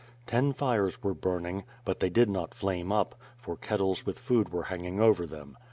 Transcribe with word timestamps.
Ten 0.25 0.51
fires 0.53 1.03
were 1.03 1.13
burning, 1.13 1.63
but 1.85 1.99
they 1.99 2.09
did 2.09 2.27
not 2.27 2.55
flame 2.55 2.91
up, 2.91 3.13
for 3.37 3.55
kettles 3.55 4.03
with 4.03 4.17
food 4.17 4.49
were 4.51 4.63
hanging 4.63 4.99
over 4.99 5.27
them. 5.27 5.59